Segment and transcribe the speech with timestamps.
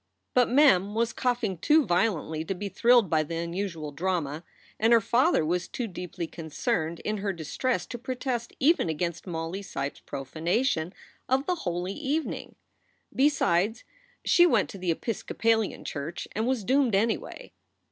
[0.33, 4.43] But Mem was coughing too violently to be thrilled by the unusual drama,
[4.79, 9.61] and her father was too deeply concerned in her distress to protest even against Molly
[9.61, 12.55] Seipp s profanation 12 SOULS FOR SALE of the holy evening.
[13.13, 13.83] Besides,
[14.25, 17.53] she went to the Episcopalian church and was doomed, anyway.